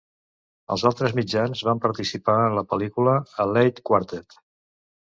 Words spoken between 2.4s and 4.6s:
en la pel·lícula "A Late Quartet".